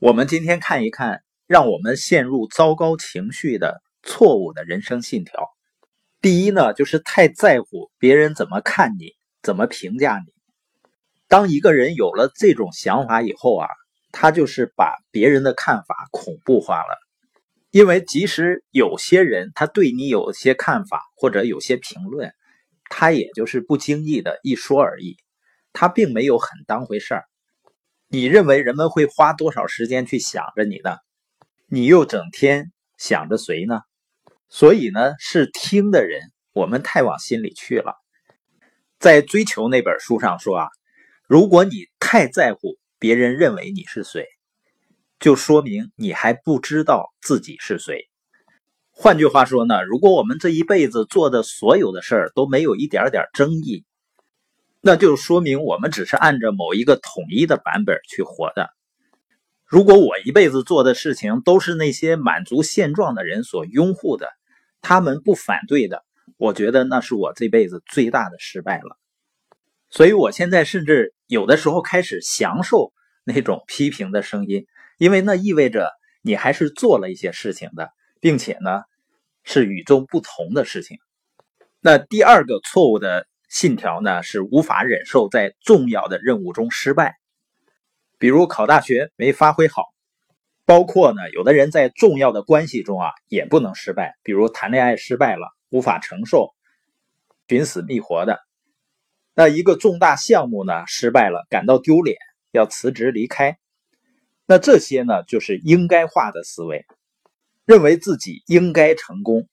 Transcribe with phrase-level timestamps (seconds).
[0.00, 5.48] 我们今天看一看，让我们陷入糟糕情绪的错误的人生信条。
[6.20, 10.32] 第一呢，就是太在乎别人怎么看你，怎么评价你。
[11.28, 13.68] 当一个人有了这种想法以后啊，
[14.10, 16.98] 他就是把别人的看法恐怖化了。
[17.70, 22.32] 因为即使有些人他对你有些看法或者有些评论，
[22.90, 25.16] 他也就是不经意的一说而已，
[25.72, 27.24] 他并没有很当回事儿。
[28.14, 30.98] 你认为人们会花多少时间去想着你呢？
[31.66, 33.80] 你又整天想着谁呢？
[34.48, 36.20] 所以呢，是听的人，
[36.52, 37.96] 我们太往心里去了。
[39.00, 40.68] 在《追求》那本书上说啊，
[41.26, 44.28] 如果你太在乎别人认为你是谁，
[45.18, 48.08] 就说明你还不知道自己是谁。
[48.92, 53.84] 换句话说呢，如果我们这一辈子做的所有的事儿都没有一点点争议。
[54.86, 58.68] 那就说明我们只是按照某一个统一的版本去活的。
[59.64, 64.28] 如果我一辈子做的事情都是那些满足现状的人所拥护的，
[64.82, 66.04] 他们不反对的，
[66.36, 68.98] 我觉得那是我这辈子最大的失败了。
[69.88, 72.92] 所以我现在甚至有的时候开始享受
[73.24, 74.66] 那种批评的声音，
[74.98, 77.88] 因为那意味着你还是做了一些事情的，
[78.20, 78.82] 并且呢
[79.44, 80.98] 是与众不同的事情。
[81.80, 83.26] 那第二个错误的。
[83.54, 87.14] 信条呢是无法忍受在重要的任务中失败，
[88.18, 89.84] 比如考大学没发挥好，
[90.64, 96.52] 包括呢有的人在重要的关系中啊也不能失败，比如谈恋爱失败了无法承受，
[97.46, 98.40] 寻死觅活的，
[99.34, 102.16] 那一个重大项目呢失败了感到丢脸
[102.50, 103.56] 要辞职离开，
[104.46, 106.84] 那这些呢就是应该化的思维，
[107.66, 109.48] 认为自己应该成功。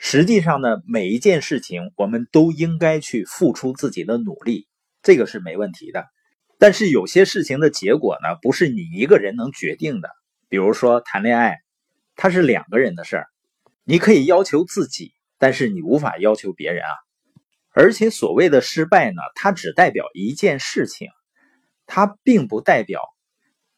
[0.00, 4.68] 实际上呢，每一件事情我们都应该去付出自己的努力，
[5.02, 6.06] 这个是没问题的。
[6.56, 10.08] 但是有些事情的结果呢，不是你一个人能决定的。
[10.48, 11.58] 比如说谈恋爱，
[12.14, 13.26] 它是两个人的事儿，
[13.84, 16.90] 你可以要求自己，但是你无法要求别人啊。
[17.72, 21.08] 而且所谓的失败呢，它只代表一件事情，
[21.86, 23.00] 它并不代表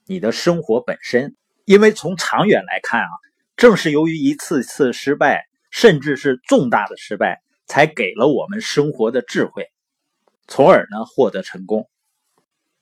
[0.06, 1.34] 你的生活本身。
[1.64, 3.08] 因为从长远来看啊，
[3.56, 5.46] 正是由于一次次失败。
[5.70, 9.66] 甚至是重大的失败，才给了我们生活的智慧，
[10.46, 11.88] 从而呢获得成功。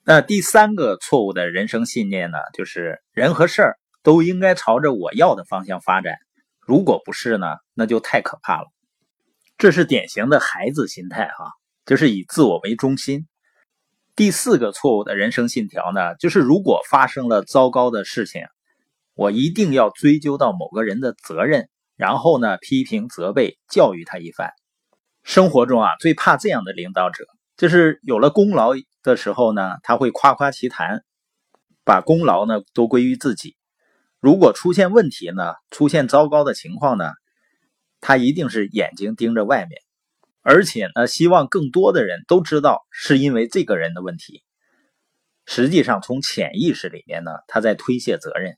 [0.03, 6.15] 那第三个错误的人生信念呢，就是人和事儿都应该朝着我要的方向发展。
[6.59, 8.67] 如果不是呢，那就太可怕了。
[9.57, 11.51] 这是典型的孩子心态哈，
[11.85, 13.27] 就是以自我为中心。
[14.15, 18.43] 第四个错误的人生信条呢，就是如果发生了糟糕的事情，
[19.13, 21.69] 我一定要追究到某个人的责任。
[21.99, 24.53] 然后呢，批评、责备、教育他一番。
[25.21, 27.25] 生活中啊，最怕这样的领导者，
[27.57, 28.71] 就是有了功劳
[29.03, 31.03] 的时候呢，他会夸夸其谈，
[31.83, 33.57] 把功劳呢都归于自己。
[34.21, 37.11] 如果出现问题呢，出现糟糕的情况呢，
[37.99, 39.81] 他一定是眼睛盯着外面，
[40.41, 44.41] 而且呢，希望更多的人都知道是因为这个人的问题。
[45.45, 48.57] 实际上，从潜意识里面呢，他在推卸责任。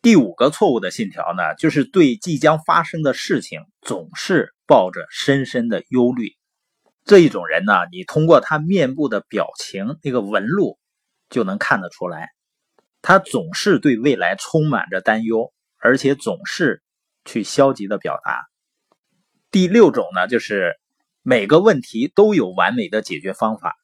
[0.00, 6.34] 第五个错误的信条呢，就是对即将发生的事情总是抱着深深的忧虑。
[7.04, 10.78] 这一种人呢，你通过他面部的表情那个纹路
[11.28, 12.28] 就能看得出来，
[13.02, 16.80] 他总是对未来充满着担忧，而且总是
[17.24, 18.46] 去消极的表达。
[19.50, 20.76] 第六种呢，就是
[21.22, 23.74] 每个问题都有完美的解决方法，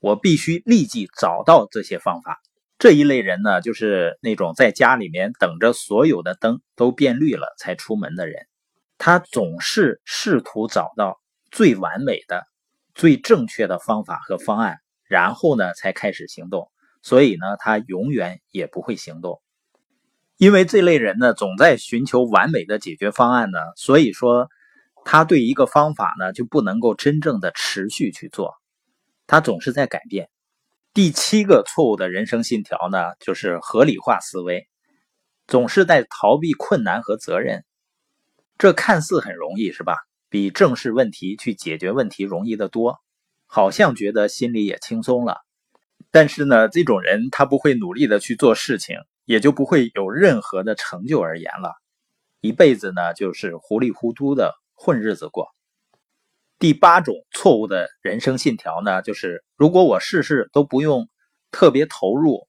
[0.00, 2.40] 我必须立即找到这些方法。
[2.82, 8.48] 这一类人呢，就是那种在家里面等着所有的灯都变绿了才出门的人。
[8.98, 11.20] 他总是试图找到
[11.52, 12.44] 最完美的、
[12.92, 16.72] 最正确的方法和方案，然后呢才开始行动。
[17.02, 19.40] 所以呢，他永远也不会行动。
[20.36, 24.48] 因为这类人呢，总在寻求完美的解决方案呢，所以说
[25.04, 28.56] 他对一个方法呢就不能够真正的持续去做，
[29.28, 30.30] 他总是在改变。
[30.94, 34.68] 第七个错误的人生信条呢，就是合理化思维，
[35.46, 37.64] 总是在逃避困难和责任。
[38.58, 39.96] 这看似很容易，是吧？
[40.28, 42.98] 比正视问题去解决问题容易得多，
[43.46, 45.38] 好像觉得心里也轻松了。
[46.10, 51.72] 但是呢，这种人他不会努力的去做事情，也就不会有任何的成就而言了，
[52.42, 55.48] 一辈子呢就是糊里糊涂的混日子过。
[56.62, 61.08] 第八种错误的人生信条呢，就是如果我事事都不用
[61.50, 62.46] 特别投入，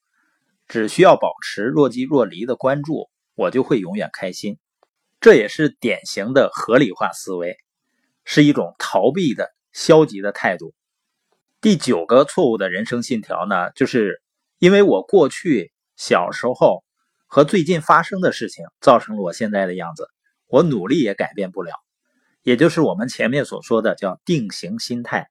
[0.67, 4.59] 只需要保持若即若离的关注，我就会永远开心。
[5.19, 7.57] 这也是典型的合理化思维，
[8.23, 10.75] 是一种逃避的消极的态度。
[11.59, 14.21] 第九个错误的人生信条呢，就是
[14.59, 16.83] 因为我过去小时候
[17.25, 20.07] 和最近发生的事情造成了我现在的样子，
[20.45, 21.73] 我努力也改变不了。
[22.43, 25.29] 也就是我们前面所说的叫定型心态。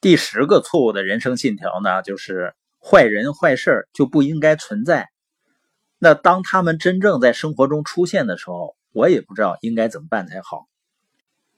[0.00, 5.08] 第十个错误的人生信条呢，就是坏人坏事就不应该存在。
[5.98, 10.66] 那当他们真正在生活中出现的时候，我也不知道应该怎么办才好。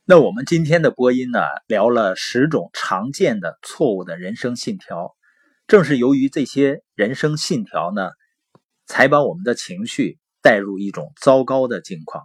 [0.04, 5.14] 那我们今天的播音呢，聊了十种常见的错误的人生信条。
[5.66, 8.10] 正是由于这些人生信条呢，
[8.86, 12.24] 才把我们的情绪带入一种糟糕的境况。